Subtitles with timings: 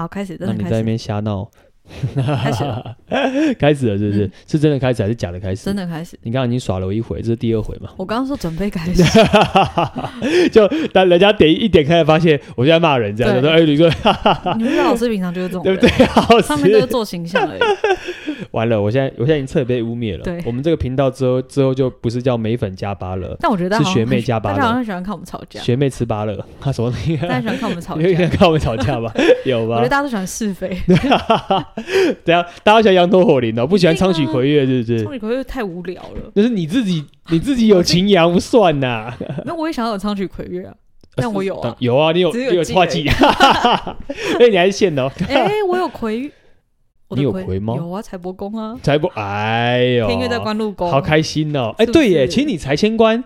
[0.00, 1.46] 好，开始，真那的开始，你在那边瞎闹，
[2.42, 2.96] 开始了，
[3.60, 4.24] 开始了，是不是？
[4.26, 5.66] 嗯是真的开始还是假的开始？
[5.66, 6.18] 真的开始。
[6.22, 7.90] 你刚刚已经耍了我一回，这是第二回嘛？
[7.98, 9.02] 我刚刚说准备开始，
[10.50, 13.90] 就但人家点一点开，发现我就在骂人，这样子说：“哎，你说，
[14.56, 17.60] 你们老师平常就是这种人，对不对？”好，上面都是做形象而已。
[18.52, 20.24] 完了，我现在我现在已经彻底被污蔑了。
[20.24, 26.92] 对我们这个频道之后之后就不是叫美粉加巴乐，但我觉得是学妹加巴乐大家好像喜欢看我们吵架，学妹吃巴乐，他什么？
[27.22, 28.26] 大家喜欢看我们吵架有架。
[28.28, 29.12] 看我们吵架吧？
[29.46, 29.88] 有吧我觉得？
[29.88, 30.76] 大家都喜欢是非，
[32.24, 35.04] 对啊大家喜欢羊头火灵哦，不喜欢苍曲葵月，是不是？
[35.04, 36.30] 苍曲葵月太无聊了。
[36.34, 39.12] 那是你自己，你自己有情阳不算呐。
[39.46, 40.74] 那我也想要有苍曲葵月啊，
[41.14, 41.74] 但我有啊。
[41.78, 43.06] 有啊，你有你有画技，
[44.38, 45.12] 所以你还是现的哦。
[45.28, 46.30] 哎，我有葵，
[47.16, 51.74] 你有葵吗有啊，财帛宫啊，财帛，哎呦，天月在官禄宫，好开心哦！
[51.78, 53.22] 哎，对耶，是其实你财迁官，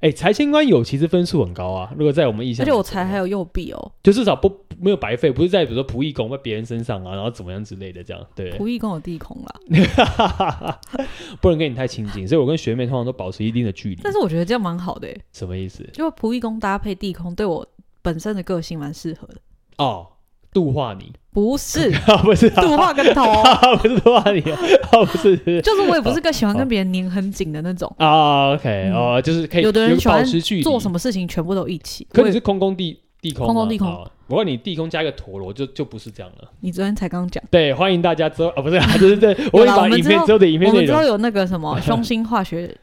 [0.00, 1.92] 哎，财迁官有其实分数很高啊。
[1.96, 3.92] 如果在我们意象，而且我财还有右臂哦。
[4.02, 10.78] 就至少不没有白费，不是在比如说仆役宫在别人身上啊，然后怎么样之类的这样，对，仆役宫有地空啦，
[11.40, 14.00] 不能跟你太亲近，所以我跟学妹通常都保持一定的距离。
[14.02, 15.82] 但是我觉得这样蛮好的，什么意思？
[15.92, 17.66] 就仆役宫搭配地空，对我
[18.02, 19.34] 本身的个性蛮适合的。
[19.78, 20.06] 哦，
[20.56, 21.12] 度化你。
[21.34, 21.92] 不是。
[22.06, 22.62] 啊， 不是啊。
[22.62, 23.22] 度化跟头，
[23.82, 24.40] 不是度化你。
[25.04, 25.36] 不是。
[25.60, 27.94] 就是我也不是个喜欢跟别人黏很紧的那种。
[27.98, 28.94] 啊，OK，嗯。
[28.94, 30.24] 哦，就是可以有的人喜欢
[30.62, 32.06] 做什么事情全部都一起。
[32.10, 33.86] 可你是空空地地空，空空地空。
[33.86, 34.10] 哦。
[34.28, 36.48] 我问你地空加一个陀螺，就就不是这样了。
[36.60, 42.74] 你昨天才刚讲，对，欢迎大家之后啊，不是啊，就是对，我会把影片我们之后的影片内我们之后，有那个什么凶星化学，哎，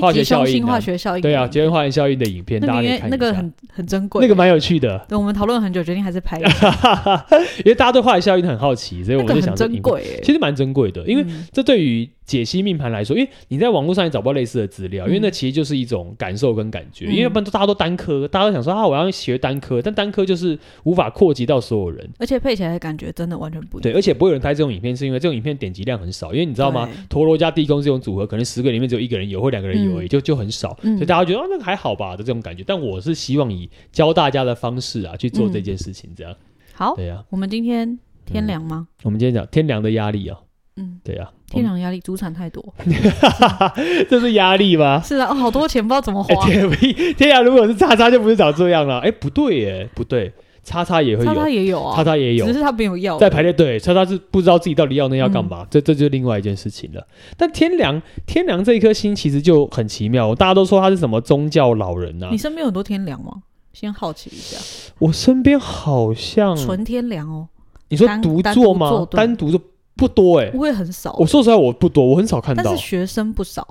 [0.00, 0.66] 化学效应啊。
[0.66, 1.22] 化学效应。
[1.22, 3.16] 对啊，结婚化学效应的影片，大那个因为家可以看一下。
[3.16, 7.26] 那个很很珍贵，那个蛮有趣的，对，我们讨论很久，决定还是拍一下，
[7.64, 9.54] 因为大家对化学效应很好奇，所以我们就想。
[9.56, 11.46] 其实蛮珍贵的，因为嗯。
[11.52, 17.06] 这对于解析命盘来说，因为你在网络上也找不到类似的资料，因为嗯那其实就是一种感受跟感觉。
[17.06, 22.06] 嗯因为不然大家都单科，大家都想说啊，我要学单科，但单科就是无法扩及到所有人。
[22.18, 23.82] 而且配起来的感觉真的完全不一样。
[23.82, 26.34] 对，而且不会有人拍这种影片，是因为这种影片点击量很少。
[26.34, 26.88] 因为你知道吗？
[27.08, 30.76] 陀螺加地宫这种组合，可能十个里面只有一个人有，或两个人有而已，嗯就就很少。
[30.82, 32.64] 嗯所以大家觉得啊，那个还好吧的这种感觉。
[32.66, 36.34] 但我是希望以教大家的方式啊去做这件事情，这样。
[36.72, 38.88] 好，对呀、我们今天天凉吗？
[39.04, 40.38] 我们今天讲天凉的压力啊，
[40.76, 42.62] 嗯，对呀、天凉压力，主产太多。
[44.08, 45.00] 这是压力吗？
[45.04, 46.46] 是啊，哦好多钱不知道怎么哎、花。
[46.48, 48.98] 天屁天涯如果是叉叉就不是长这样了。
[49.00, 50.32] 哎、不对耶，不对，
[50.62, 53.16] 叉叉也会有，叉叉也有啊，叉叉也有只是他没有要。
[53.18, 57.06] 在排列队，叉叉是不知道自己到底要那要干嘛，嗯这这就是另外一件事情了。
[57.36, 62.36] 但天良天良这一颗星其实就很奇妙，大家都说他是什么宗教老人啊你。
[62.36, 63.32] 身边有很多天良吗？
[63.72, 64.58] 先好奇一下，
[64.98, 67.48] 我身边好像纯天良哦，
[67.88, 69.06] 你说独坐吗？
[69.10, 69.60] 单独坐
[69.96, 71.16] 不多哎、不会很少。
[71.18, 71.26] 我。
[71.26, 72.62] 说实在我不多，我很少看到。
[72.62, 73.62] 但是学生不少，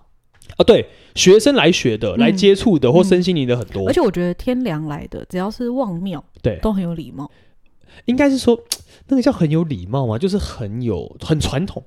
[0.58, 0.64] 啊。
[0.66, 2.18] 对，学生来学的、嗯。
[2.18, 3.04] 来接触的或嗯。
[3.06, 6.58] 身心灵的很多，而且我觉得天良来的，只要是望庙，对。
[6.62, 7.30] 都很有礼貌。
[8.06, 8.60] 应该是说
[9.08, 11.82] 那个叫很有礼貌嘛，就是很有很传统。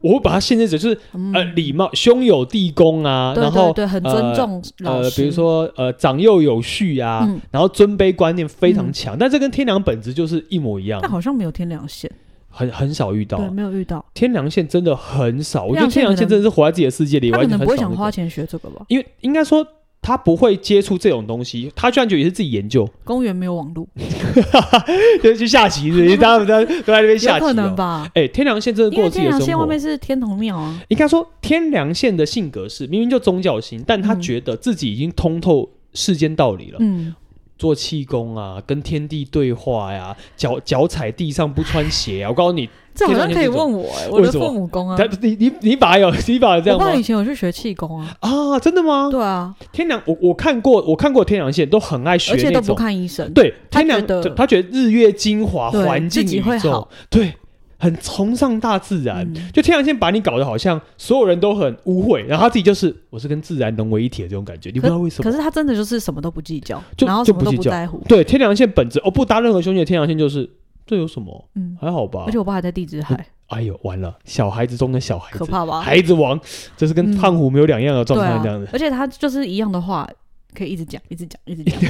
[0.00, 1.32] 我会把它限制成就是、嗯。
[1.32, 5.22] 呃礼貌，兄友弟恭啊，对然后对对，很尊重老呃，师。
[5.22, 7.40] 比如说呃长幼有序啊，嗯。
[7.52, 10.98] 然后尊卑观念非常强，但这跟天良本质就是一模一样。
[11.00, 12.10] 但，好像没有天良线，
[12.52, 13.50] 很很少遇到对，。
[13.50, 14.04] 没有遇到。
[14.14, 17.66] 天良线真的很少，我觉得天天良线良线真的是活在自己的世界里，他可能完全。
[17.66, 18.84] 不会想花钱学这个吧？
[18.88, 19.66] 因为应该说
[20.00, 23.88] 他不会接触这种东西，他居然觉得也是自己研究，公园没有网路，
[25.22, 27.76] 就是去下棋大家 都在都在那边下棋、有可能哦。
[27.76, 28.10] 吧？
[28.14, 29.64] 哎、天良线真的因过自己的生活。
[29.64, 36.78] 面是天童庙啊，应该说天良线的性格是明明就宗教型，但他嗯觉得自己已经通透世间道理了。
[36.80, 37.14] 嗯，
[37.62, 42.28] 做气功啊，跟天地对话呀、脚脚踩地上不穿鞋啊！
[42.28, 47.00] 我告诉你，这好像可以问我哎，我的父母功啊他，你你你把有你把有这样我爸以？
[47.00, 49.08] 前有去学气功啊，啊，真的吗？
[49.12, 52.74] 对啊，天良，我我看过，我看过天良线，都很爱学而且都不。
[52.74, 57.32] 看医生，对，天良的他觉得日月精华、对环境宇宙对，
[57.82, 59.26] 很崇尚大自然。
[59.34, 65.28] 嗯就天良线把你搞得好像所有人都很污秽，然后他自己就是我是跟自然融为一体的这种感觉，你不知道为什么。
[65.28, 70.48] 可是他真的就是什么都不计较，就然后什么就不计较都不在乎，对，天良线本质哦，不搭任何兄弟的天良线就是
[70.86, 71.48] 这有什么？
[71.56, 72.30] 嗯，还好吧而。
[72.32, 75.80] 且我爸还在地质海，哎呦，完了，小孩子中的小孩子，可怕吧？
[75.80, 76.38] 孩子王，
[76.76, 80.08] 这是跟嗯胖虎没有两样的状态，这样子，，而且他就是一样的话，
[80.54, 81.80] 可以一直讲，一直讲，一直讲，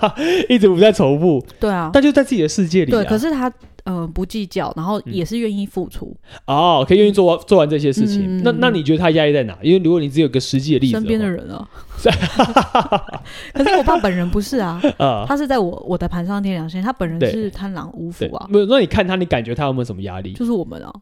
[0.48, 2.96] 一直不在重复，对啊，但就在自己的世界里、啊。
[2.96, 3.52] 对，可是他
[3.84, 8.38] 呃不计较，然后嗯也是愿意付出，哦，可以愿意做完做完这些事情。
[8.38, 9.56] 嗯那那你觉得他压力在哪？
[9.62, 11.68] 因为如果你只有个实际的例子身边的人啊。
[13.54, 20.32] 可是我爸本人不是啊， 啊，他是在我我的盘上天良心，他本人是贪狼五对福啊，，没有，那你看他，你感觉他有没有什么压力？
[20.32, 20.92] 就是我们啊，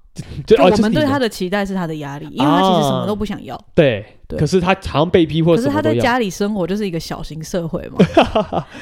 [0.46, 5.68] 就哦就我们对他的的期待是他的压力，因为他其实什么都不想要，对，对可是他好像被逼或可是。
[5.68, 8.04] 他在家里生活就是一个小型社会嘛，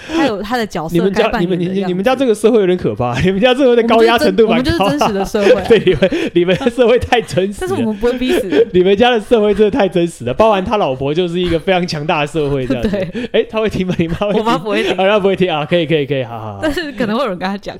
[0.08, 4.72] 他有他的角色你们家你们你你们家这个社会有点可怕，你们家这个高压程度蛮高。
[4.72, 5.64] 我们就是真实的社会、啊。
[5.68, 7.58] 对，你们你们的社会太真实。
[7.60, 8.68] 但是我们不会逼死。
[8.72, 12.88] 你们家的社会真的太真实了，包含他老婆就是一个非常强大的社会这样子。
[12.92, 13.00] 对，
[13.32, 13.94] 哎、欸，他会听吗？
[13.98, 14.40] 你妈会听？
[14.40, 15.64] 我妈不会听，他不会听啊。
[15.64, 16.60] 可以，可以，可以，好好好。
[16.62, 17.76] 但是可能会有人跟他讲。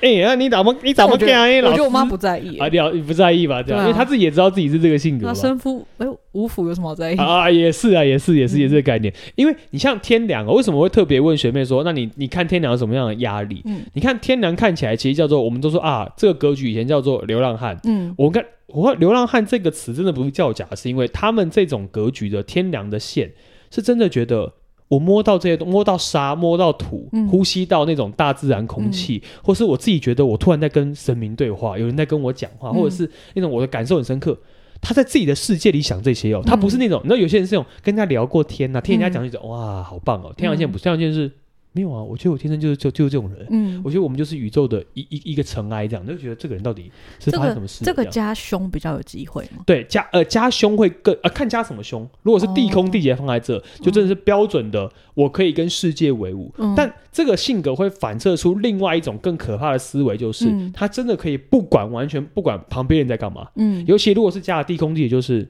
[0.00, 1.28] 哎、欸，那你怎么你怎么讲？
[1.64, 2.58] 我觉得我妈不在意。
[2.58, 3.62] 啊，你你不在意吧？
[3.62, 5.26] 这样，啊、因为他自己也知道自己是这个性格。
[5.26, 7.16] 他生夫哎，无福有什么好在意？
[7.16, 9.12] 啊，也是啊，也是，也是，也是这个概念。
[9.12, 11.82] 嗯、因为你像天梁，为什么会特别问学妹说？
[11.84, 13.62] 那你你看天凉有什么样的压力？
[13.64, 17.78] 嗯，你看天凉看起来其实叫做，我们都说啊，这个格局以前叫做流浪汉。
[17.84, 23.32] 嗯，我看我看流浪汉这个词真的不是叫假，是因为他们这种格局的天凉的线，
[23.70, 24.52] 是真的觉得
[24.88, 34.38] 我摸到这些东，摸到沙，摸到土，嗯、呼吸到那种大自然空气，嗯、或是我自己觉得我突然在跟神明对话，有人在跟我讲话，或者是那种我的感受很深刻。
[34.80, 41.30] 他在自己的世界里想这些哦，他不是那种，你知道有些人是那种跟人家聊过天呐、啊，听人家讲一种哇，好棒哦，天上线不是，天上线是。
[41.72, 43.46] 没有啊，我觉得我天生就是就就是这种人。
[43.50, 47.84] 嗯，我觉得我们就是宇宙的一一一个尘埃，这样就觉得这个人到底是发生什么事？
[47.84, 49.62] 这个加凶比较有机会吗？
[49.66, 52.08] 对，加呃加凶会更呃看加什么凶。
[52.22, 56.52] 如果是地空地劫放在这，就真的是标准的，我可以跟世界为伍。
[56.76, 63.46] 但这个性格会反射出另外一种更可怕的思维，就是他真的可以不管完全不管旁边人在干嘛。
[63.56, 65.48] 嗯，尤其如果是加了地空地劫，就是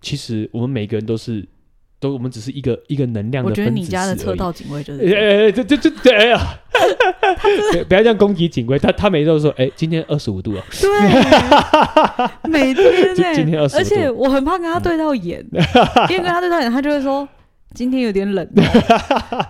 [0.00, 1.48] 其实我们每个人都是。
[2.02, 3.60] 都我们只是一个一个能量的分子。
[3.62, 6.38] 我觉得你家的车道警卫就是，哎哎，这这这对，哎呀，
[7.88, 10.90] 不要这样攻击警卫，他他每次都说，哎，今天二十五度啊，对，
[12.50, 15.46] 每天呢，今天二十五度，而且我很怕跟他对到眼，
[16.10, 17.28] 因为跟他对到眼，他就会说
[17.72, 18.46] 今天有点冷，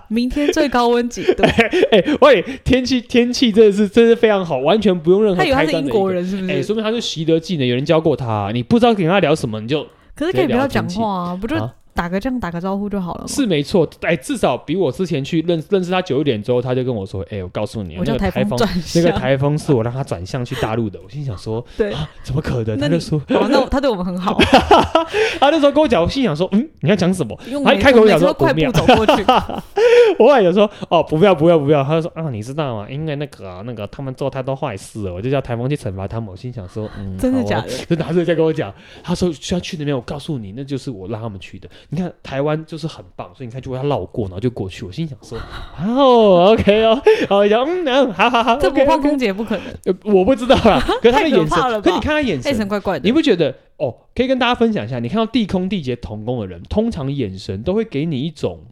[0.07, 1.41] 明天最高温几度？
[1.43, 5.41] 哎，喂，天气天气真的是真是非常好，完全不用任何。
[5.41, 6.51] 他以为他是英国人是不是？
[6.51, 9.83] 哎，说明他是习得技能，有人教过他，你不知道跟他聊什么，你就
[10.15, 11.55] 可是可以不要讲话啊，不就？
[11.93, 13.87] 打个这样打个招呼就好了，是没错。
[14.01, 18.59] 哎，至少比我之前去认认识他久一点之后，他就跟我说：“哎，我告诉你，那个台风，
[18.95, 24.37] 那个台风是我让他转向去大陆的。”我心想说：“对啊，怎么可能？”他就说：“那他对我们很好。
[25.39, 29.23] ”他那时候跟我讲，我心想说：“嗯，你要讲什么？”他一开口讲说：“快步走过去。
[30.19, 32.87] ”我还有说：“哦，不要不要不要。”他就说：“啊，你知道吗？
[32.89, 38.73] 因为那个那个他们做太多坏事了，我就叫台风去惩罚他们。”我心想说：“嗯，真的假的？”就拿着在跟我讲，
[39.03, 39.93] 他说需要去那边。
[39.93, 41.69] 我告诉你，那就是我让他们去的。
[41.89, 42.53] 你看台湾。
[42.65, 44.85] 就是很棒，所以你看，就会他绕过，然后就过去。
[44.85, 45.37] 我心想说，
[45.77, 49.65] 哦，OK 哦， 好，讲，嗯，好好好，这不怕空姐不可能。
[49.85, 53.53] 呃，我不知道啦， 可是他的眼神，可是你看他眼神，眼神怪怪的，你不觉得？
[53.77, 58.65] 哦，可以跟大家分享一下，你看到地空地劫同工的人，通常眼神都会给你一种，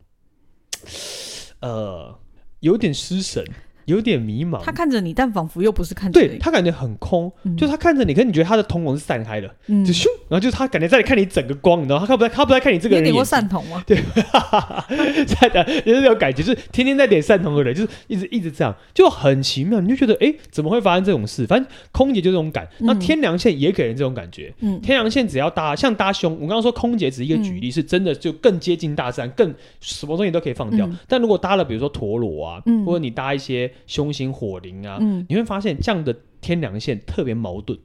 [1.60, 2.16] 呃，
[2.60, 3.44] 有点失神。
[3.86, 6.28] 有点迷茫，他看着你，但仿佛又不是看着你。
[6.28, 13.04] 对，他感觉很空，就他看着你，可是你觉得他的瞳孔是散开的，就咻，然后就是他感觉在看你整个光，你知道他看不在，他不在看你这个人。
[13.04, 13.84] 你点过散瞳吗？
[13.86, 13.98] 对，
[15.26, 19.80] 在的，就是这种感觉，就是天天在点散瞳的人，就是一直一直这样，就很奇妙。
[19.82, 21.46] 你就觉得，哎，怎么会发生这种事？
[21.46, 24.54] 反正空姐就这种感，那天梁线也给人这种感觉。
[24.60, 30.90] 嗯，天梁线只要搭，像搭胸，我刚刚说空姐只是一个举例，是真的就更接近大自然，更什么东西都可以放掉。
[31.08, 34.60] 但如果搭了，比如说陀螺啊，或者你搭一些凶星火。
[34.60, 37.80] 灵啊，嗯、你会发现这样的天梁线特别矛盾。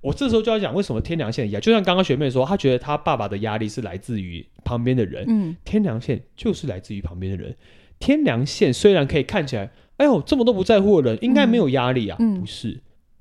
[0.00, 7.54] 我这时候就要讲为什么天梁线一样，就像刚刚学妹说，她觉得她爸爸的压力是来自于旁边的人，嗯、天梁线就是来自于旁边的人。
[7.98, 12.80] 天梁线虽然可以看起来，哎呦，这么多不在乎的人，应该没有压力啊，嗯、不是？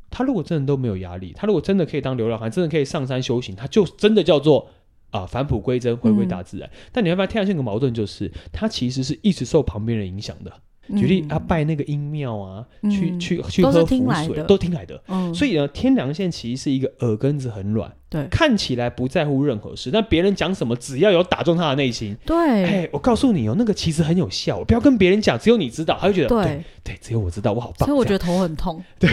[0.10, 4.70] 他如果真的都没有压力，他如果真的可以当流浪汉，真的可以上山修行，他就真的叫做
[5.10, 6.70] 啊返璞归真，回归大自然。
[6.70, 10.54] 嗯、但你会发现天梁线个矛盾就是，他其实是一直受旁边人影响的。
[10.96, 15.02] 举例啊，拜那个阴庙啊，去去去喝符水，都听来的。
[15.34, 27.86] 所以呢，天梁县其实是一个耳根子很软，对，看起来不在乎任何事，但别人讲什么，只要有打中他的内心，对，哎，我告诉你哦，那个其实很有效，不要跟别人讲，只有你知道，他就觉得对对，只有我知道，我好棒。
[27.86, 29.10] 所以我觉得头很痛， 对，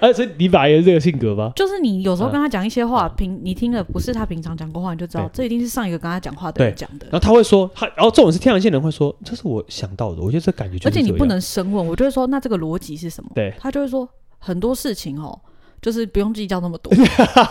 [0.00, 1.52] 而且你爸也是这个性格吧？
[1.54, 7.06] 就是你有时候跟他讲一些话，平你听了不是他平常讲过话，你就知道这一定是上一个跟他讲话的人讲的。
[7.10, 10.88] 然后他会说他，然后这种是天梁线人会说，这是我想到的，我觉得这感觉就是。
[10.88, 13.30] 而且你不能深问，我就会说，那这个逻辑是什么？
[13.34, 15.38] 对，他就会说很多事情哦。
[15.80, 16.92] 就是不用计较那么多，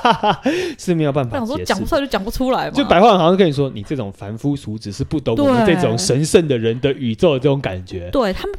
[0.78, 1.40] 是没有办法。
[1.40, 2.72] 我说讲不出来就讲不出来嘛。
[2.72, 8.10] 就白话好像跟你说，你这种凡夫俗子是不懂我们这种神圣的人的宇宙的这种感觉。
[8.12, 8.56] 对他们，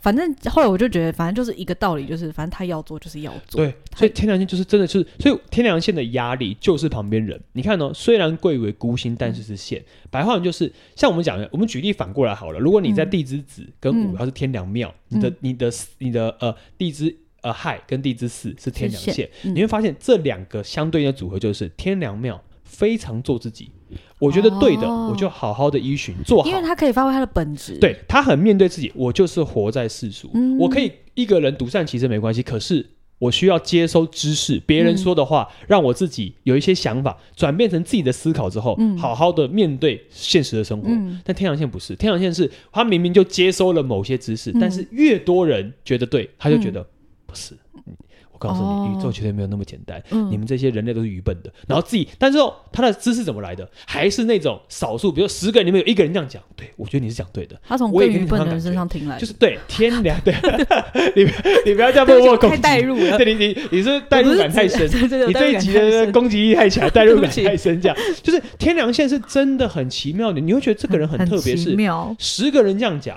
[0.00, 3.64] 反正后来我就觉得，反正就是一个道理，就是反正他要做就是要做。
[3.64, 7.40] 对，所以天良线就是真的就是，所以天良线的压力就是旁边人。
[7.52, 9.82] 你看哦，虽然贵为孤星，但是是线。
[10.10, 12.58] 白话就是像我们讲的，我们举例反过来好了。
[12.58, 17.16] 如果你在地支子跟午，它是天良庙，你的你的你的呃地支。
[17.42, 23.70] 呃，亥跟地支巳是天梁线，嗯、你会发现这两个相对应的组合就是天梁庙非常做自己，
[24.18, 27.76] 我觉得对的，我就好好的依循做好，因为他可以发挥他的本质。
[27.78, 38.96] 对，他很面对自己，我就是活在世俗，嗯我可以一个人独善其身没关系，可是我需要接收知识，别人说的话，嗯让我自己有一些想法，转变成自己的思考之后，嗯。
[38.96, 40.88] 好好的面对现实的生活。
[40.88, 41.20] 嗯。
[41.24, 44.58] 但天阳线不是，天阳线是他明明就接收了某些知识，嗯。
[44.60, 46.84] 但是越多人觉得对，他就觉得
[47.32, 47.54] 不是。
[47.86, 47.96] 嗯
[48.34, 50.02] 我告诉哦你，宇宙绝对没有那么简单。
[50.10, 51.52] 嗯你们这些人类都是愚笨的。
[51.68, 53.68] 然后自己，但是哦，他的知识怎么来的？
[53.86, 57.56] 还是那种少数，比如十个人里面有一个人这样讲，对我觉得你是讲对的。
[57.62, 60.34] 他从愚笨的人身上听来，就是对天良，对，
[61.14, 61.22] 你
[61.66, 64.86] 你不要这样默默攻击，太代入了对你你你是代入感太深，
[65.28, 72.12] 你这一集的攻击力太强，代入感 太深，这样就是天良线是真的很奇妙的，你会觉得这个人很特别，是妙。
[72.18, 73.16] 十个人这样讲，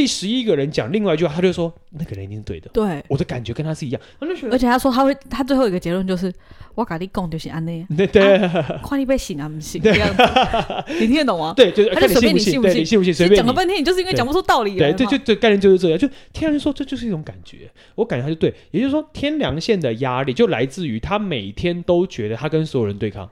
[0.00, 6.32] 第十一个人讲另外一句话，他就说那个人一定是对的，对，我的感觉跟他是一样，他就觉得，而且他说他会，他最后一个结论就是
[6.74, 8.06] 我跟你讲就是安内，对。
[8.06, 8.38] 对
[8.82, 10.22] 看你被信啊不信这样子，
[10.98, 11.52] 你听得懂吗？
[11.56, 13.12] 对，就是他就随便看你信不信，对，你信不信？
[13.12, 13.36] 随便你。
[13.36, 13.52] 讲了。
[13.52, 15.98] 半天，你就是因为讲不出道理来对，嘛对，就就概念就是这样。
[15.98, 18.54] 就天良线说，这就是一种感觉，我感觉他就对。
[18.70, 23.28] 也就是说，天良线的压力就来自于他每天都觉得他跟所有人对抗，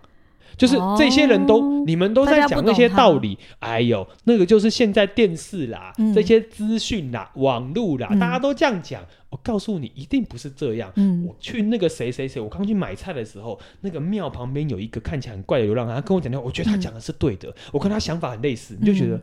[0.58, 3.38] 就是这些人都、哦你们都在讲那些道理。
[3.60, 9.02] 哎呦，那个就是现在电视啦，嗯这些资讯啦，网络啦，嗯大家都这样讲。
[9.30, 10.92] 我告诉你，一定不是这样。
[10.96, 19.16] 嗯我去那个谁谁谁，我刚去买菜的时候，那个庙旁边有一个看起来很怪的流浪汉，他跟我讲的，我觉得他讲的是对的，我跟他想法很类似，你就觉得。
[19.16, 19.22] 嗯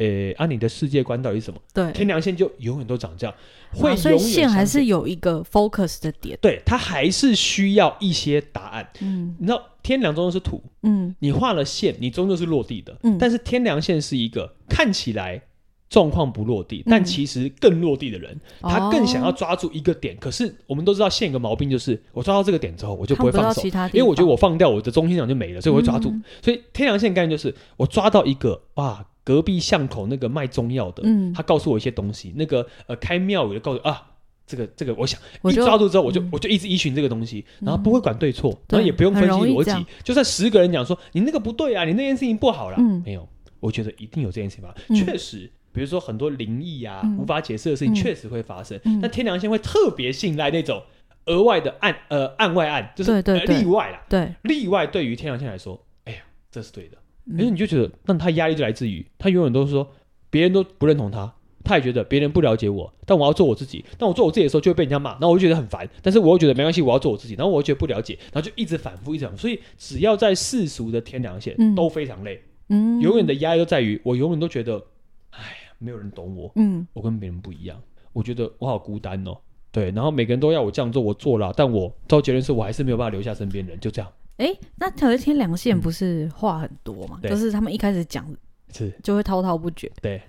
[0.00, 1.60] 诶，啊，你的世界观到底是什么？
[1.74, 3.34] 对，天良线就永远都长这样，
[3.72, 6.38] 会啊所以线还是有一个 focus 的点。
[6.40, 8.88] 对，它还是需要一些答案。
[9.00, 12.96] 嗯你知道，天良终究是土，嗯你画了线，你终究是落地的。
[13.02, 15.42] 嗯但是天良线是一个看起来
[15.90, 20.16] 状况不落地，但其实更落地的人，哦他更想要抓住一个点。
[20.18, 26.08] 可是我们都知道线有个毛病，就是我抓到这个点之后，我就不会放手，因为我觉得我放掉我的中心点就没了，所以我会抓住。
[26.10, 34.06] 嗯所以天良线概念就是我抓到一个哇，隔壁巷口那个卖中药的，嗯他告诉我一些东西，那个呃开庙宇的告诉啊。
[34.46, 39.86] 这个这个，我想一抓住之后，我就、嗯我就一直依循这个东西，然后不会管对错，对然后也不用分析逻辑。
[40.02, 43.28] 就算十个人讲说你那个不对啊，你那件事情不好啦，嗯没有，
[43.60, 44.74] 我觉得一定有这件事情吧。
[44.88, 48.76] 嗯确实，比如说很多灵异啊、嗯无法解释的事情，嗯确实会发生。
[48.86, 50.82] 嗯那天良线会特别信赖那种
[51.26, 54.02] 额外的案呃案外案，就是例外啦。
[54.08, 56.18] 对，例外对于天良线来说，哎呀，
[56.50, 56.96] 这是对的。
[57.30, 59.88] 嗯可是你就觉得，那他压力就来自于他永远都是说
[60.28, 61.32] 别人都不认同他，
[61.62, 63.84] 他也觉得别人不了解我，但我要做我自己。
[63.98, 65.88] 但我做我自己的时候就会被人家骂，然后我就觉得很烦。
[66.02, 67.34] 但是我又觉得没关系，我要做我自己。
[67.34, 69.40] 然后我又觉得不了解，然后就一直反复，一直反复。
[69.40, 74.82] 所以只要在世俗的天良线、嗯都非常累，嗯，永远的压力都在于我永远都觉得，
[75.30, 77.80] 哎呀，没有人懂我，嗯我跟别人不一样，
[78.12, 79.36] 我觉得我好孤单哦。
[79.72, 84.10] 对，然后每个人都要我这样做，我做了，但我到结论是我还是没有办法留下身边人，就这样。
[84.40, 87.18] 哎，那可是天良线不是话很多嘛？
[87.20, 88.26] 对就是他们一开始讲
[88.72, 89.90] 是，就会滔滔不绝。
[90.00, 90.20] 对，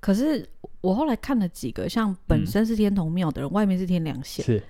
[0.00, 0.46] 可是
[0.82, 4.62] 我后来看了几个，像本身是天童庙的人，外面是天良线，是。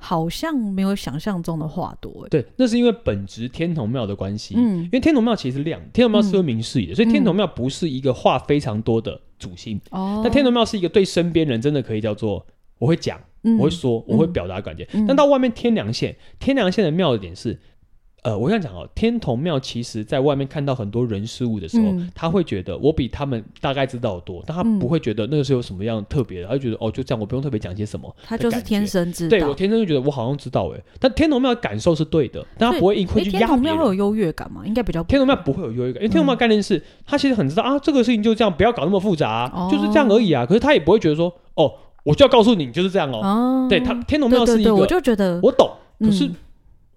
[0.00, 2.22] 好像没有想象中的话多。
[2.24, 4.54] 哎，对，那是因为本职天童庙的关系。
[4.56, 9.80] 嗯因为天童庙其实是亮，天童庙是会明示的，所以天童庙不是一个话非常多的主心。
[9.90, 12.46] 哦，但天童庙是一个对身边人真的可以叫做
[12.78, 14.88] 我会讲，嗯我会说，我会表达感觉。
[14.92, 17.58] 嗯但到外面天良县，天良县的妙的点是。
[18.24, 28.14] 呃，我想讲哦，天童庙其实在外面看到很多人事物的时候，嗯他会觉得我比他们大概知道的多，但他嗯不会觉得那个是有什么样特别的，他就觉得哦，就这样，我不用特别讲些什么。
[28.24, 29.30] 他就是天生知道。
[29.30, 33.46] 对我天生就觉得我好像知道哎，但天童庙的感受是对的，但他不会会去压天。
[33.48, 34.62] 童庙会有优越感吗？
[34.66, 40.44] 应该比较天童庙不会有优越感，因为天童庙概念是，他其实很知道啊，这个事情就这样，不要搞那么复杂啊，哦就是这样而已啊。
[40.44, 41.72] 可是他也不会觉得说，哦，
[42.04, 43.20] 我就要告诉你，就是这样哦。
[43.22, 45.70] 哦，对他，天童庙是一个，对对对，我就觉得我懂，
[46.00, 46.34] 可是嗯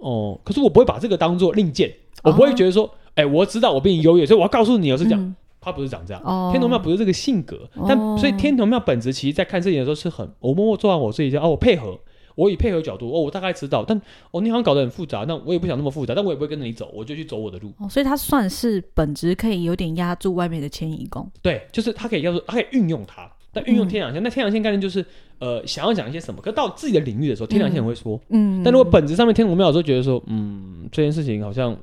[0.01, 1.91] 哦，可是我不会把这个当做令箭，
[2.23, 5.19] 我不会觉得说，哎，我知道我比你优越，所以我要告诉你，我是讲。
[5.19, 11.99] 嗯他不是长这样，哦天童庙不是这个性格，但哦所以天童庙本质其实在看事情的时候是很，我默默做完我自己，哦，我配合，
[12.33, 13.95] 我以配合角度，哦，我大概知道，但
[14.31, 17.71] 哦，你好像搞得很复杂，那我也不想那么复杂，但我也不会跟着你走，我就去走我的路。
[17.77, 21.29] 哦，所以他算是本质可以有点压住外面的迁移宫。
[21.43, 23.87] 对，就是他可以要做，他可以运用它，但运用嗯。
[23.87, 25.05] 天壤线，那天壤线概念就是，
[25.39, 31.75] 呃，想要讲一些什么，可到自己的领域的时候，天壤线很会说，嗯，但如果本质上面天童庙有时候觉得说，嗯，这件事情好像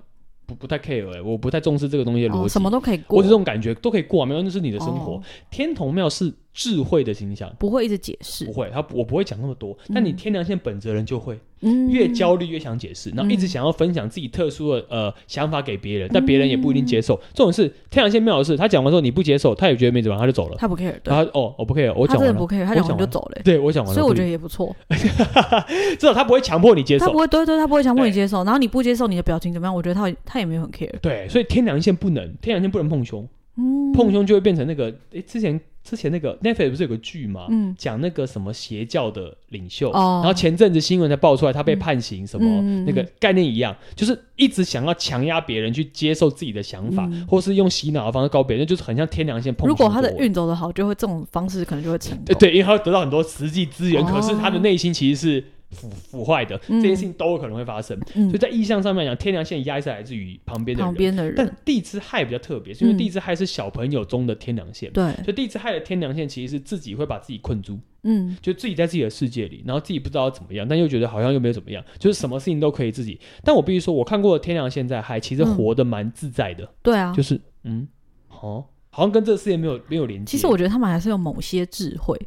[0.47, 5.13] 不不太 care 哎、我不太重视这个东西的逻辑、哦什么都可以过，我这种感觉都可以过啊，没关系，那是你的生活。
[5.15, 5.23] 哦。
[5.51, 9.79] 天童庙是智慧的形象，不会一直解释，不会，他我不会讲那么多。
[9.95, 17.15] 但你天良线本责人就会，嗯，越焦虑越想解释，然后一直想要分享自己特殊的呃想法给别人，但别人也不一定接受。
[17.33, 20.93] 这种事天梁线妙的是，他讲完之后你不接受，他也觉得没怎么样，他就走了，他不 care。
[21.05, 23.41] 然后哦，我不 care，我讲完了，不 care，他讲完就走了。
[23.45, 28.43] 对我讲完了，所以我觉得也不错， 至少他不会强迫你接受，他不会，对对，他不会强迫你接受。
[28.43, 29.73] 然后你不接受，你的表情怎么样？
[29.73, 30.91] 我觉得他他也没有很 care。
[31.01, 33.25] 对，所以天良线不能，天良线不能碰凶，
[33.59, 35.61] 嗯，碰凶就会变成那个诶之前。
[35.85, 37.47] 之前那个 Netflix 不是有个剧吗？
[37.49, 49.67] 嗯，讲那个什么邪教的领袖，哦、然后前阵子新闻才爆出来他被判刑，什么、嗯、那个概念一样，就是一直想要强压别人去接受自己的想法，嗯、或是用洗脑的方式告别人，就是很像天良线碰。
[49.67, 52.37] 如果他的运走的好，就会这种方式可能就会成功。
[52.39, 55.45] 对，因为他会得到很多实际资源，哦、可是他的内心其实是。
[55.71, 60.89] 腐腐坏的、嗯、这些事情都有可能会发生，嗯、所以在意象上面讲，天梁线压力是来自于旁边的人。
[60.89, 64.91] 旁边的人，但地支亥比较特别，是因为地支亥是小朋友中的天梁线。
[64.93, 73.21] 对、嗯，所以地支亥的天梁线其实是自己会把自己困住，嗯，就自己在自己的世界里，然后自己不知道怎么样，但又觉得好像又没有怎么样，就是什么事情都可以自己。
[73.45, 76.67] 但我必须说，我看过的天梁线在亥，其实活得蛮自在的。
[76.83, 77.87] 对啊、嗯，就是嗯，
[78.31, 80.31] 哦，好像跟这个世界没有没有连接。
[80.31, 82.19] 其实我觉得他们还是有某些智慧。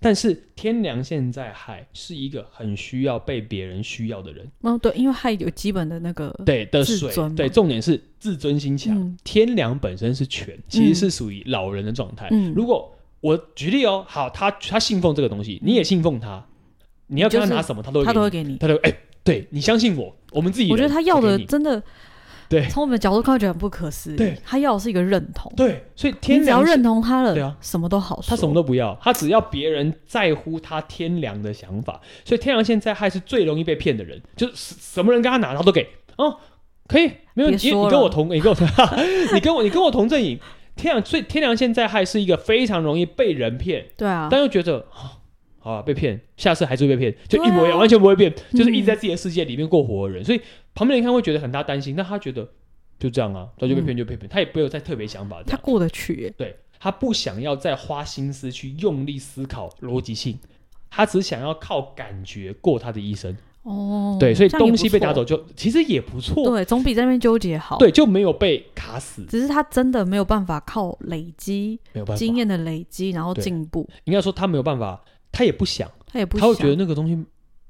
[0.00, 0.08] 对。
[0.08, 4.46] 但是天良现在还是一个很需要被别人需要的人。
[4.60, 8.96] 哦，对，因为还有基本的那个对的水，对，重点是自尊心强。
[8.96, 12.28] 嗯、天良本身是权，其实是属于老人的状态。
[12.30, 16.46] 嗯、如果我举例哦，好，他他信奉这个东西，你也信奉他，
[17.08, 21.82] 你要跟他拿什么，他都他都会给你，他都哎、欸，对你相信我，我们自己，我觉得他要的真的。
[22.48, 24.16] 对，从我们的角度看，觉得很不可思议。
[24.16, 25.52] 对，他要的是一个认同。
[25.54, 28.30] 对，所以天只要认同他了，对啊，什么都好说。
[28.30, 32.00] 他什么都不要，他只要别人在乎他天良的想法。
[32.24, 35.86] 所以天良现在还是最容易被骗的人，就是什么人跟他拿，他都给。
[36.16, 36.36] 哦，
[36.86, 37.68] 可以，没问题。
[37.68, 38.66] 你跟我同，你跟我同，
[39.34, 40.40] 你跟我，你跟我同阵营。
[40.74, 43.84] 天良，所以天良现在还是一个非常容易被人骗。
[43.96, 44.86] 对啊，但又觉得。
[44.90, 45.17] 好
[45.60, 50.22] 啊，被骗，下次还是会被骗，就一模一样，啊、完全不会变，就是一直在自己的世界里面过活的人。
[50.22, 50.40] 嗯、所以
[50.74, 52.48] 旁边人看会觉得很大担心，但他觉得
[52.98, 55.42] 就这样啊，他就被骗就被骗，嗯、他也不会有再特别想法。
[55.42, 60.38] 他过得去，对，他不想要再花心思去用力思考逻辑性，
[60.88, 63.36] 他只想要靠感觉过他的一生。
[63.64, 67.76] 哦，对，所以东西被拿走就其实也不错，对，总比在那边纠结好。
[67.76, 69.26] 对，就没有被卡死。
[69.26, 73.86] 只是他真的没有办法靠累积，没有办法经验的累积，然后进步。
[74.04, 75.04] 应该说他没有办法。
[75.30, 77.18] 他也不想，他也不，他会觉得那个东西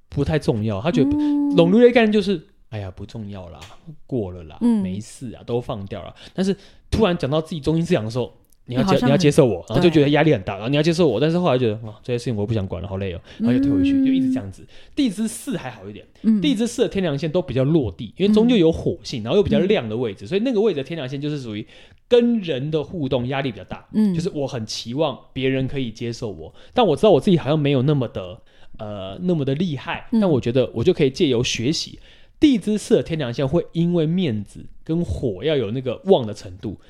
[0.09, 0.81] 不太重要。
[0.81, 1.11] 他觉得
[1.57, 3.61] 笼络的概念就是，哎呀，不重要啦，
[4.07, 6.15] 过了啦，没事啊，都放掉了。
[6.33, 6.57] 但是
[6.91, 8.33] 突然讲到自己中心思想的时候，
[8.69, 11.19] 你要接，你要接受我，然后就觉得压力很大，然后你要接受我。
[11.19, 14.65] 但是后来觉得，哇，这些事情我不想管了，好累哦，然后就退回去，就一直这样子。
[14.95, 16.07] 地支四还好一点，
[16.41, 21.67] 地支四的天梁线都比较落地，因为终究有火性，然后又比较亮的位置，所以那个位置的天梁线就是属于。
[22.11, 28.41] 跟人的互动压力比较大，嗯，就是我很期望别人可以接受我，但我知道我自己好像没有那么的
[28.79, 31.99] 呃那么的厉害，嗯、但我觉得我就可以借由学习
[32.41, 36.81] 地支四的天梁线会因为面子跟火要有那个旺的程度，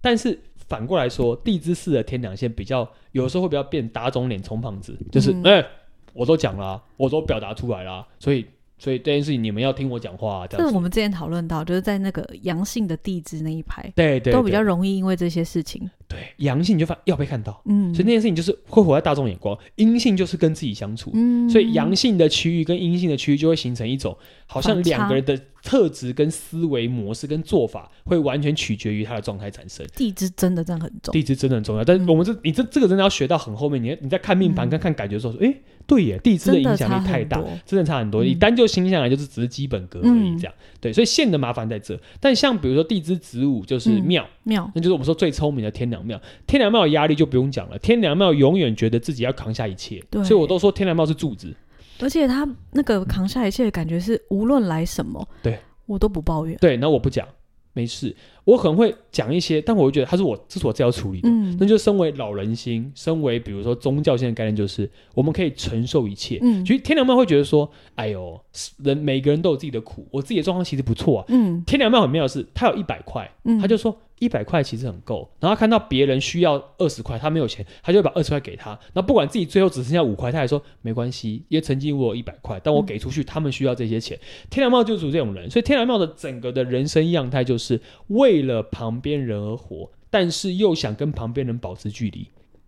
[0.00, 0.36] 但是
[0.68, 5.66] 反过来说地支四的天梁线比较有时候会比较变打肿脸充胖子，就是哎、嗯欸、
[6.12, 8.44] 我都讲了，我都表达出来了，所以。
[8.78, 15.90] 所以这件事情你们要听我讲话，这是我们之前讨论到，就是在那个阳性的地支那一排，对，对对，都比较容易因为这些事情。
[16.08, 19.58] 对，阳性就发要被看到，嗯，所以那件事情就是会活在大众眼光。
[19.74, 24.16] 阴性就是跟自己相处，嗯，所以阳性的区域跟阴性的区域就会形成一种，
[24.46, 29.84] 好像两个人的特质跟思维模式跟做法会完全取决于他的状态产生。
[29.96, 31.84] 地支真的这样很重，地支真的很重要。
[31.84, 35.52] 但是我们这你这这个真的要学到很后面，你你在看命盘跟看感觉的时候说，哎，
[35.86, 38.22] 对耶，地支的影响力太大，真的差很多。
[38.22, 40.92] 你单就星象来就是只是基本格而已，这样对。
[40.92, 41.98] 所以线的麻烦在这。
[42.20, 46.76] 但像比如说地支子午就是庙庙，那就是我们说最聪明的天梁庙，天梁庙。
[46.82, 51.54] 的压力就不用讲了，天梁庙永远觉得自己要扛下一切，所以我都说天梁庙是柱子，
[52.00, 55.58] 而且他那个扛下一切的感觉是无论来什么，对。
[55.86, 57.26] 我都不抱怨，对，那我不讲，
[57.72, 68.38] 没事，我可能会讲一些，但我会觉得他是我，这是我自己要处理的，嗯，那就身为老人心，身为比如说宗教性的概念，就是我们可以承受一切，嗯，其实天良庙会觉得说，哎呦，
[68.82, 73.96] 人每个人都有自己的苦，我自己的状况其实不错啊，嗯，天良庙很妙的是，他有一百块，嗯，他就说。
[74.18, 78.78] 一百块其实很够，然后他看到别人需要二十块，他没有钱，他就会把二十块给他。
[78.94, 84.16] 那不管自己最后只剩下五块，他还说没关系，因为曾经我有一百块，但我给出去，他们需要这些钱。
[84.16, 92.26] 嗯、天良庙就是这种人，所以天良庙的整个的人生样态就是为了旁边人而活，但是又想跟旁边人保持距离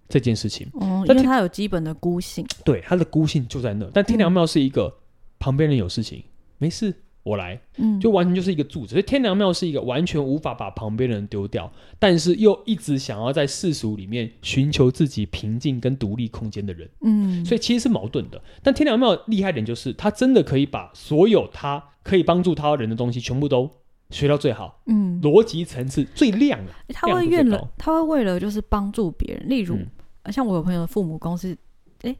[0.08, 0.68] 这件事情。
[0.74, 2.46] 哦，因为他有基本的孤性。
[2.64, 3.88] 对，他的孤性就在那。
[3.94, 4.92] 但天良庙是一个、嗯、
[5.38, 6.22] 旁边人有事情
[6.58, 6.94] 没事。
[7.28, 8.92] 我来，嗯，就完全就是一个柱子。
[8.92, 16.88] 所以天良庙是一个完全无法把旁边的人丢掉，但是又一直想要在世俗里面寻求自己平静跟独立空间的人。
[17.02, 18.40] 嗯，所以其实是矛盾的。
[18.62, 23.70] 但天良庙厉害点就是，他真的可以把所有他可以帮助他人的东西全部都
[24.10, 24.80] 学到最好。
[24.86, 26.72] 嗯，逻辑层次最亮了。
[26.88, 31.56] 他会为了他会为了就是帮助别人，例如、嗯、像我有朋友的父母公司，
[32.02, 32.16] 哎，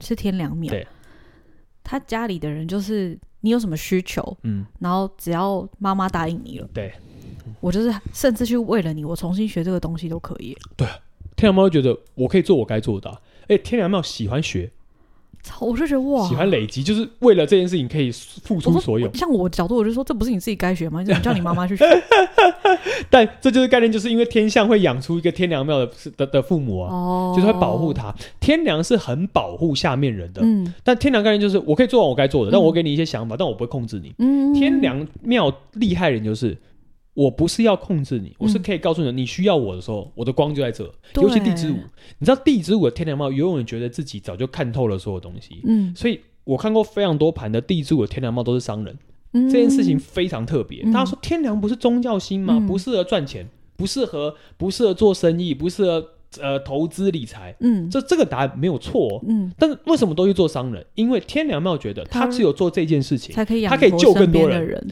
[0.00, 0.70] 是天良庙。
[0.70, 0.86] 对。
[1.82, 6.92] 他家里的人就是你有什么需求，嗯，然后只要妈妈答应你了，对，
[7.60, 10.56] 我就是甚至去为了你，我重新学这个东西都可以。
[10.76, 10.86] 对，
[11.36, 14.70] 天良猫觉得我可以做我该做的，啊，哎，天良猫喜欢学。
[15.60, 19.12] 我就觉得哇，喜欢累积，就是为了这件事情可以付出所有。
[19.14, 21.02] 像我角度，我就说这不是你自己该学吗？
[21.06, 21.84] 你叫你妈妈去学。
[23.10, 28.14] 但这就是概念，就是因为天象会养出一个天良庙的的的父母啊，哦、就是会保护他。
[28.40, 30.72] 天良是很保护下面人的，嗯。
[30.84, 34.14] 但天良概念就是我可以做完我该做的，嗯、但我给你一些想法，但我不会控制你。
[34.18, 34.54] 嗯。
[34.54, 36.56] 天良庙厉害人就是。
[37.14, 40.84] 我不是要控制你，我是可以告诉你，你需要我的时候，我的光就在这。
[41.16, 41.76] 尤其地之舞，
[42.18, 45.60] 你知道地之舞的天娘庙永远觉得自己早就看透了所有东西。
[45.64, 48.96] 嗯，所以我看过非常多盘的地之舞的天娘庙都是商人，
[49.32, 50.82] 这件事情非常特别。
[50.84, 52.58] 大家说天娘不是宗教心吗？
[52.66, 53.46] 不适合赚钱，
[53.76, 56.08] 不适合不适合做生意，不适合
[56.40, 57.54] 呃投资理财。
[57.60, 59.22] 嗯，这这个答案没有错。
[59.28, 60.82] 嗯，但是为什么都去做商人？
[60.94, 63.44] 因为天娘庙觉得他只有做这件事情，他
[63.76, 64.90] 可以救更多人。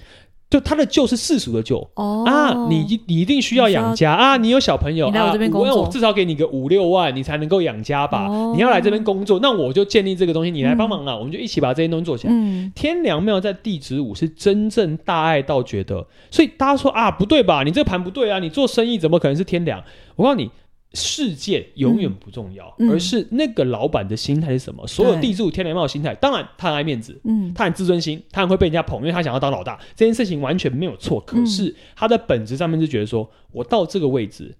[0.51, 8.27] 就他的救是世俗的救哦啊，你你一定需要养家啊，你有小朋友啊，我要我至少给你个五六万，你才能够养家吧？
[8.53, 12.35] 你要来这边工作，那我就建立这个东西，你来帮忙啊，我们就一起把这些东西做起来。
[12.75, 17.63] 天良庙在地支午是真正大爱到觉得，所以大家说啊，不对吧？
[17.63, 19.81] 你这个盘不对啊，你做生意怎么可能是天良？
[20.17, 20.51] 我告诉你。
[20.93, 24.83] 事件永远不重要，嗯、而是那个老板的心态是什么？
[24.85, 31.21] 嗯、所有地主天雷帽的心态，当然他很爱面子，嗯，他很自尊心，他很会被人家捧，因为他想要当老大，这件事情完全没有错。
[31.21, 34.57] 可是他的本质上面就觉得说，我到这个位置。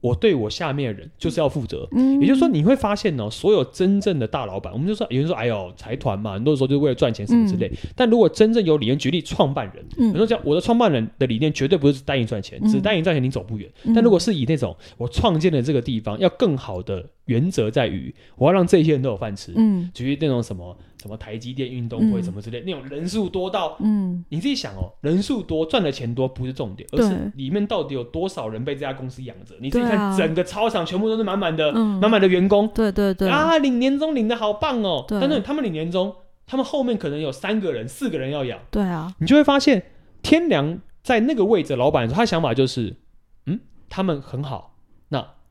[0.00, 7.70] 我对我下面的人就是要负责，嗯，也就是说你会发现呢，所有真正的大老板，我们就说有人说，哎呦，财团嘛，很多时候就是为了赚钱什么之类。
[7.96, 13.68] 但如果真正有理念，举例创办人，嗯，比如我的创办人的理念绝对不是单一赚钱，只单一赚钱你走不远。
[13.94, 20.76] 但如果是以那种我创建的这个地方要更好的原则在于，我要让这些人都有饭吃，嗯，举例那种什么。
[21.00, 29.54] 什么台积电运动会什么之类，那种人数多到，嗯，你自己想哦，人数多赚的钱多不是重点，而是里面到底有多少人被这家公司养着。
[29.60, 35.04] 你自己看，整个操场全部都是满满的、满满的员工，对对对，啊，领年终领的好棒哦。
[35.08, 36.14] 但是他们领年终，
[36.46, 39.82] 他们后面可能有三个人、四个人要养，对啊，你就会发现
[40.22, 42.96] 天良在那个位置，老板他想法就是，
[43.46, 44.77] 嗯，他们很好，那。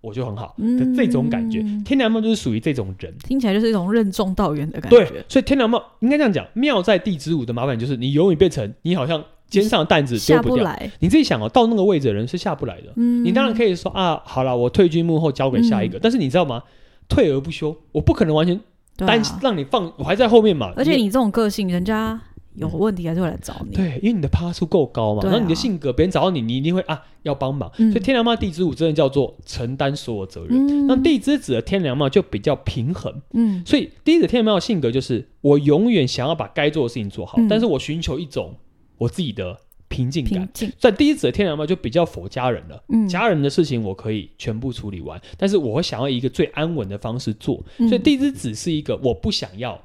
[0.08, 4.98] 我就很好的这种感觉，嗯、天良庙就是属于这种人，听起来就是一种任重道远的感觉。
[4.98, 10.66] 对，所以天良庙应该这样讲，庙在地之舞的麻烦就是你永远变成你好像肩上的担子丢不掉。
[10.66, 12.94] 不你自己想哦，到那个位置的人是下不来的。
[12.96, 15.98] 嗯、你当然可以说啊，好了，我退居幕后交给下一个。
[15.98, 16.64] 嗯、但是你知道吗？
[17.10, 18.60] 退而不休，我不可能完全
[18.98, 20.72] 担心让你放，我还在后面嘛。
[20.78, 22.20] 而且你这种个性，人家。
[22.58, 30.88] 有问题还是会来找你，对，因为你的趴数够高嘛，然后你的性格，别人找到你，你一定会啊要帮忙，所以天良帽地支舞真的叫做承担所有责任。
[30.88, 38.56] 那地支子的天良帽就比较平衡，嗯，所以第一个天良帽的性格就是我永远想要把该做的事情做好，但是我寻求一种
[38.98, 39.56] 我自己的
[39.88, 40.50] 平静感。
[40.80, 49.80] 在第一子的天梁庙就比较佛家人了，家人的事情我可以全部处理完，但是我会想要一个最安稳的方式做，所以地支子是一个我不想要。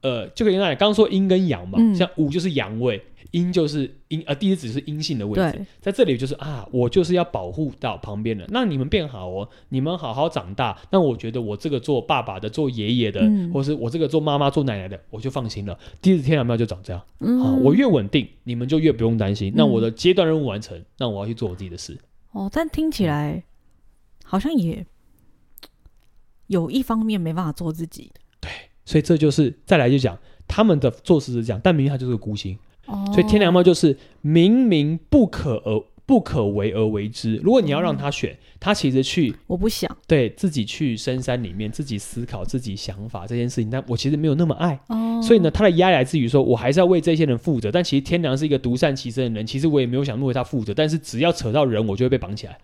[0.00, 15.78] 呃，就可以刚才刚刚说阴跟阳嘛，嗯、像五就是阳位，阴就是阴，呃，地支只是阴性的位置，对在这里就是啊，我就是要保护到旁边人，让你们变好哦，你们好好长大，那我觉得我这个做爸爸的、做爷爷的，嗯、或是我这个做妈妈、做奶奶的，我就放心了。
[16.00, 19.50] 地支天梁庙就长这样，嗯、啊，我越稳定，你们就越不用担心。
[19.50, 21.98] 嗯、那我的阶段任务完成，那我要去做我自己的事。
[22.30, 23.42] 哦，但听起来
[24.22, 24.86] 好像也
[26.46, 28.12] 有一方面没办法做自己。
[28.88, 37.36] 所以这就是再来就讲他们的做事是这样，但明明他就是个孤星，哦、所以天良猫就是明明不可而不可为而为之。
[37.44, 44.80] 如果你要让他选，嗯、他其实去我不想对自己去深山里面自己思考自己想法这件事情，但我其实没有那么爱。
[44.86, 47.70] 哦、所以呢，他的压力来自于说我还是要为这些人负责。
[47.70, 50.72] 但其实天良是一个独善其身的人，其实我也没有想为他负责。
[50.72, 52.58] 但是只要扯到人，我就会被绑起来。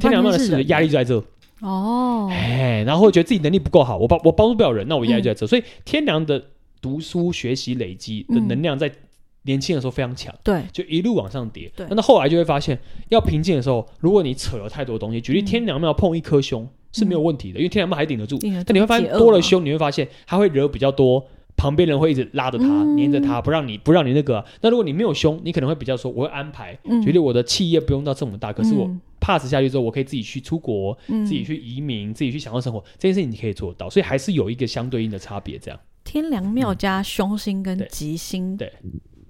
[0.00, 1.22] 天良猫的事的压力就在这。
[1.60, 5.44] 哦，哎，然后会觉得自己能力不够好，我帮我帮助不了人，那我压力就在这。
[5.44, 6.42] 嗯、所以天梁的
[6.80, 8.90] 读书学习累积的能量在
[9.42, 11.70] 年轻的时候非常强，对、嗯，就一路往上叠。
[11.76, 18.38] 对，那后来就会发现，要平静的时候，如果你扯了太多东西，举例天梁庙碰一颗凶是没有问题的，嗯、因为天梁庙还顶得住。
[18.66, 24.44] 但你会发现多了凶，你会发现它会惹比较多旁边人会一直拉着他，嗯、黏着他，不让你不让你那个、啊。
[24.62, 28.90] 那如果你没有凶，你可能会比较说，我会安排，嗯、觉得我的企业不用到这么大，可是我
[29.38, 33.88] pass 下去之后，我可以自己去出国，嗯、自己去移民，自己去享受生活，这件事情你可以做到。
[33.88, 35.58] 所以还是有一个相对应的差别。
[35.58, 38.72] 这样，天梁庙加凶星跟吉星对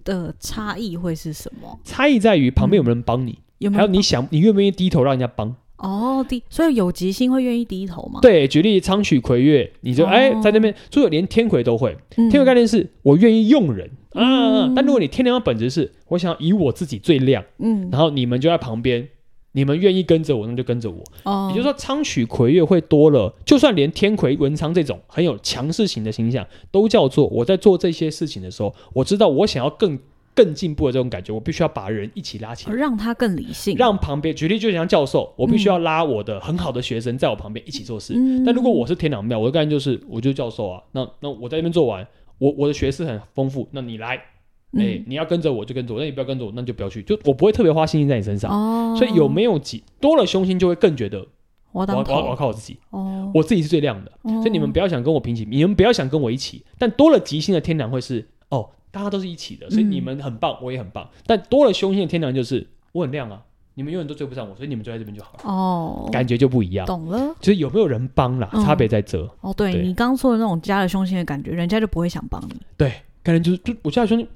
[0.05, 1.79] 的差异会是什么？
[1.85, 5.55] 差异在于旁边有没有人帮你，嗯、有没有还有你想你愿不愿意低头让人家帮。
[5.77, 8.21] 哦，低，所以有吉星会愿意低头吗？
[8.21, 11.97] 对，举例昌曲魁月，你就哎、哦、在那边，所以连天魁都会。
[12.17, 19.09] 嗯、天魁概念是我愿意用人啊，嗯、但如果你天梁的本质是我想要以我自己最亮，嗯，然后你们就在旁边，
[19.53, 21.03] 你们愿意跟着我，那就跟着我。
[21.25, 29.99] 哦，也就是说昌曲魁月会多了，就算连天魁文昌这种很有强势型的形象，都叫做我在做这些事情的时候，我知道我想要更。
[30.33, 38.15] 更进步的这种感觉，我必须要把人一起拉起来，让他更理性，让旁边举例就像教授，我必须要拉我的很好的学生在我旁边一起做事。
[38.17, 42.07] 嗯、但如果我是天梁庙，我的概念就是，我就是教授啊，那那我在那边做完，
[42.39, 44.19] 我我的学识很丰富，那你来，
[44.79, 48.51] 哎、你要跟着我就跟着我，那你不要跟着我，那就不要去，就我不会特别花心思在你身上。
[48.51, 51.27] 哦、所以有没有几多了凶星，就会更觉得
[51.73, 54.13] 我要我要我要靠我自己，哦、我自己是最亮的。
[54.23, 58.71] 哦、所以你们不要想跟我平起，你们不要想跟我一起，但多了吉星的天梁会是哦。
[58.93, 61.09] 大家都是一起的，所以你们很棒，嗯、我也很棒。
[61.25, 63.41] 但多了凶星的天梁就是我很亮啊，
[63.75, 65.39] 你们永远都追不上我，所以你们就在这边就好了。
[65.45, 66.85] 哦，感觉就不一样。
[66.87, 69.23] 懂了，就是有没有人帮啦，嗯、差别在这。
[69.43, 72.57] 哦，对，对你刚刚说的那种加了凶星的感觉，人家就不会想帮你。
[72.77, 74.27] 对，感觉就是就我加了凶星，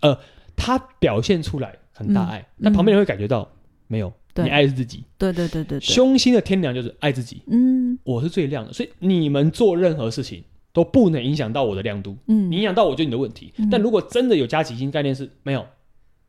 [0.00, 0.18] 呃，
[0.56, 3.48] 他表现出来很大爱，嗯、但旁边人会感觉到、嗯、
[3.88, 5.04] 没有，对你爱是自己。
[5.18, 7.42] 对对对对对，凶星的天梁就是爱自己。
[7.46, 10.42] 嗯，我是最亮的，所以你们做任何事情。
[10.74, 13.52] 都不能影响到我的亮度，嗯，你影响到我就你的问题。
[13.58, 15.64] 嗯、但如果真的有加吉星概念是没有，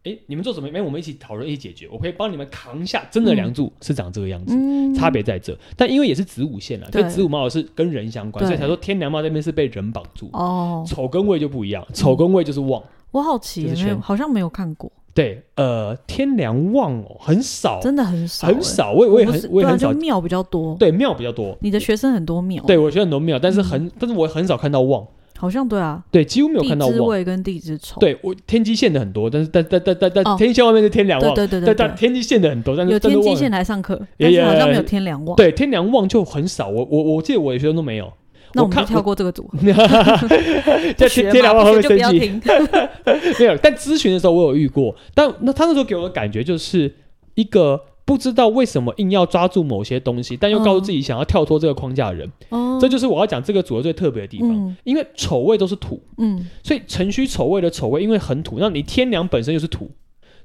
[0.03, 0.69] 哎，你们做什么？
[0.69, 1.89] 没，我们一起讨论，一起解决。
[1.91, 5.57] 我可以帮你们扛下真的梁柱，嗯、是长这个样子，嗯、差别在这。
[5.75, 10.29] 但因为也是子午线啊，对所以子午卯是跟人相关，所以才说天梁猫这边是被人绑住。
[10.33, 12.83] 哦，丑跟未就不一样，丑跟未就是旺。
[13.15, 14.91] 我好奇，没有，好像没有看过。
[15.13, 18.91] 对，呃，天梁望哦，很少，真的很少，很少。
[18.91, 20.75] 我也我也很我也很少，庙比较多。
[20.77, 21.57] 对，庙比较多。
[21.61, 22.61] 你的学生很多庙。
[22.67, 25.07] 对，我学生很多庙，但是很，但是我很少看到望。
[25.37, 26.03] 好像对啊。
[26.11, 26.93] 对，几乎没有看到望。
[26.93, 28.01] 地支未跟地支丑。
[28.01, 31.33] 对，我天机线的很多，但是但但但但但天机线外面是天梁望。
[31.33, 31.73] 对对对对。
[31.73, 35.37] 但天机线的很多，但是有天机线来上课，但是好像没有天梁望。
[35.37, 36.67] 对，天梁望就很少。
[36.67, 38.11] 我我我记得我的学生都没有。
[38.55, 39.57] 那我们就跳过这个组合，
[40.97, 42.19] 在天天梁旺会不会生气？
[43.39, 46.91] 没有，但咨询的时候我有遇过，但那他那时候给我的感觉就是
[47.35, 52.31] 一个不知道为什么硬要抓住某些东西，但又告诉自己想要跳脱这个框架的人。
[52.49, 59.91] 哦，这就是我要讲这个组合最特别的地方，嗯、因为丑未都是土，嗯，所以辰戌丑未的丑未因为很土，那你天梁本身又是土。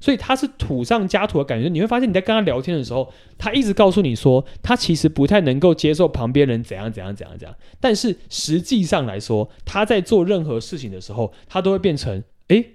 [0.01, 7.55] 所以他是土上加土的感觉，你会发现你在跟他聊天的时候，他一直告诉你说，他其实不太能够接受旁边人怎样怎样怎样怎样。
[7.79, 12.65] 但是实际上来说，他在做任何事情的时候，他都会变成，诶，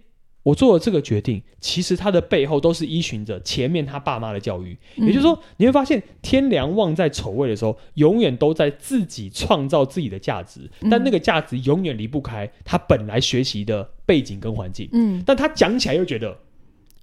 [0.45, 4.79] 我做了这个决定，其实他的背后都是依循着前面他爸妈的教育。
[4.95, 14.89] 也就是说，你会发现天良望在丑位的时候，永远都在自己创造自己的价值，但那个价值永远离不开他本来学习的背景跟环境。
[14.93, 16.39] 嗯，但他讲起来又觉得。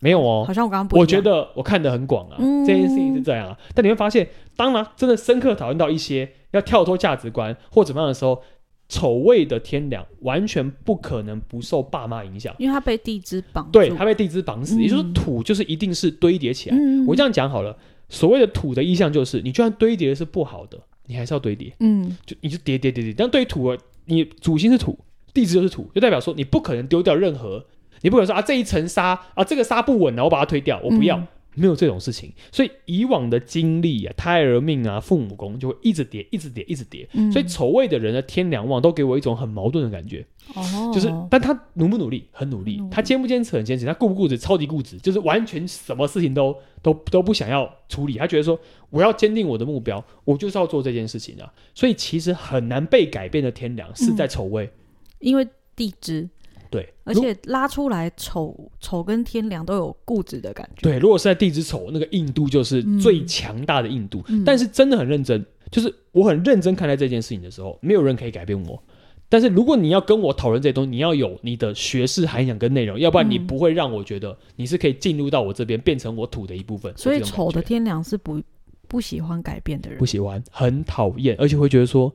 [0.03, 3.57] 没有哦，好像我刚刚不，我觉得我看得很广啊，嗯、这件事情是这样啊。
[3.73, 8.41] 但你会发现，当然真的深刻讨论到一些要跳脱价值观或怎么样的时候，
[8.89, 16.75] 丑味的天梁完全不可能不受爸妈影响，因为他被地支绑，对，他被地支绑死，嗯、也就是土就是一定是堆叠起来。
[16.77, 17.73] 嗯、我这样讲好了，
[18.09, 23.13] 所谓的土的意象就是，你就算堆叠的是不好的，你还是要堆叠，嗯，就你就叠叠叠叠。
[23.13, 24.99] 但对于土，你主星是土，
[25.33, 27.65] 地支就是土，就代表说你不可能丢掉任何。
[28.03, 32.31] 你不可能说啊，这一层纱啊，这个纱不稳了，我把它推掉，我不要，嗯、没有这种事情。
[32.51, 37.07] 所以以往的经历啊，胎儿命啊，父母宫就会一直叠，一直叠，一直叠。
[37.13, 40.25] 嗯、所以丑未的人的天良旺都给我一种很矛盾的感觉。
[40.53, 42.27] 哦，就是，但他努不努力？
[42.31, 42.83] 很努力。
[42.91, 43.55] 他坚不坚持？
[43.55, 43.85] 很坚持。
[43.85, 44.37] 他固不固执？
[44.37, 44.97] 超级固执。
[44.97, 48.17] 就是完全什么事情都都都不想要处理。
[48.17, 51.49] 他觉得说，我要坚定我的目标，我就是要做这件事情啊。
[51.73, 54.71] 所以其实很难被改变的天良是在丑未，嗯、
[55.19, 56.27] 因为地支。
[56.73, 60.81] 对，而且拉出来丑丑跟天梁都有固执的感觉。
[60.81, 64.23] 对，如果是在地支丑，那个硬度就是最强大的硬度。
[64.27, 68.81] 嗯、但是真的很认真，就是我很认真看待这件事情的时候，没有人可以改变我。
[69.29, 76.91] 但是如果你要跟我讨论这些东西，你要有你的学识涵养跟内容，要不然你不会让我觉得你是可以进入到我这边，变成我土的一部分。
[76.97, 78.41] 所以丑的天梁是不
[78.87, 82.11] 不喜欢改变的人，不喜欢，很讨厌，而且会觉得说。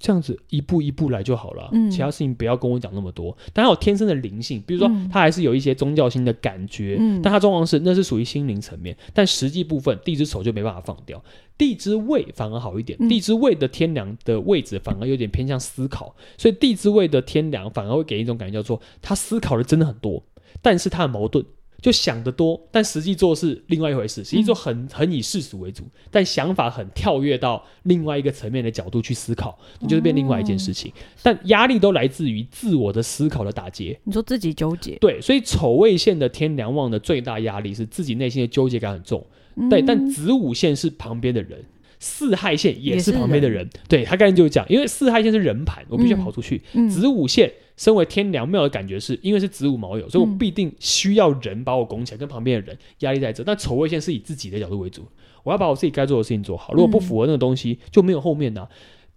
[0.00, 3.36] 这样子一步一步来就好了，嗯，其他事情不要跟我讲那么多。
[3.52, 11.22] 但他有天生的灵性，比如说他还是有一些宗教性的感觉，嗯，但他状况是那是属于心灵层面，但实际部分地之丑就没办法放掉。
[11.58, 20.24] 地支未反而好一点，地支未的天梁的位置反而有点偏向思考，所以地支未的天梁反而会给一种感觉叫做他思考的真的很多，
[20.62, 21.44] 但是他很矛盾。
[21.80, 24.22] 就想得多，但实际做是另外一回事。
[24.22, 30.92] 实际做很很以世俗为主，但想法很跳跃到另外一个层面的角度去思考，你就是变另外一件事情。
[31.22, 33.98] 但压力都来自于自我的思考的打结。
[34.04, 39.24] 你说自己纠结，对，所以丑未线的天梁旺的最大压力是自己内心的纠结感很重。
[39.68, 41.62] 对，但子午线是旁边的人，
[42.00, 43.70] 巳亥线也是旁边的人。
[43.88, 46.60] 对，他刚才就讲，因为四害线是人盘，我必须要跑出去。
[46.90, 47.52] 子午线。
[47.76, 53.42] 身为天梁庙的感觉是，因为是子午卯酉，所以我必定需要人把我拱起来，跟旁边的人压力在这。
[53.42, 55.08] 但丑未线是以自己的角度为主，
[55.44, 56.74] 我要把我自己该做的事情做好。
[56.74, 58.68] 如果不符合那个东西，就没有后面的、啊。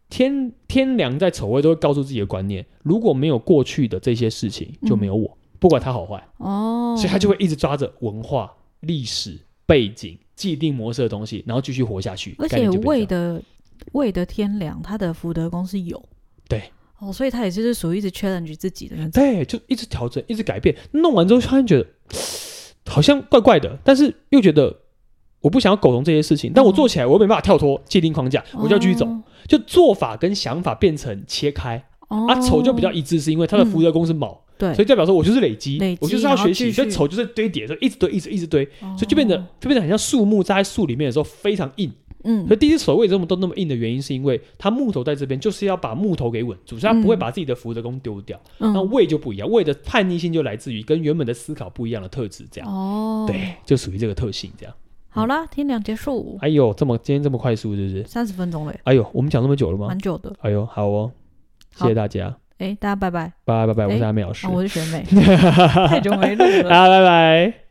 [0.09, 6.95] 天天梁在丑位都会告诉自己的观念，如果没有过去的这些事情，就没有我，不管他好坏哦。
[6.97, 12.35] 所以他就会一直抓着文化、历史背景、既定模式的东西，然后继续活下去。
[12.39, 13.41] 而且未的
[13.91, 16.01] 未的天良，他的福德宫是有
[16.47, 16.63] 对。
[16.99, 20.73] 哦，所以他也就是属于一直 challenge 自己的那种，对，就一直调整，一直改变。
[20.91, 21.85] 弄完之后，突然觉得
[22.85, 24.73] 好像怪怪的，但是又觉得
[25.41, 26.53] 我不想要苟同这些事情。
[26.55, 29.05] 但我做起来，我又没办法跳脱既定框架，我就要继续走。
[29.05, 34.42] 哦、就做法跟想法变成切开，哦、啊，丑就比较一致，是因为他的福德宫是卯，
[34.75, 36.71] 所以代表说我就是累积，累积我就是要学习。
[36.71, 41.91] 所以丑就是堆叠，所以一直堆，一直一直堆，哦、所以就变得就变得很像树木扎在树里面的时候非常硬。
[42.25, 48.39] 嗯，所以第一手位这么都那么硬的原因，是因为它木头在这边就是要把木头给稳住，所以它不会把自己的福德宫丢掉。
[48.59, 52.69] 那位就不一样，位的叛逆性就来自于跟原本的思考不一样的特质，这样。
[52.69, 54.73] 哦，对，就属于这个特性，这样。
[55.09, 56.37] 好了，天亮结束。
[56.39, 58.03] 哎呦，这么今天这么快速，是不是？
[58.05, 58.73] 三十分钟了。
[58.83, 59.87] 哎呦，我们讲那么久了吗？
[59.89, 60.33] 蛮久的。
[60.39, 61.11] 哎呦，好哦，
[61.75, 62.33] 谢谢大家。
[62.63, 63.31] 哎，大家拜拜。
[63.43, 64.47] 拜拜拜拜，我是阿美老师。
[64.47, 65.03] 我是学妹。
[65.89, 66.69] 太久没录了。
[66.69, 67.62] 大家拜拜。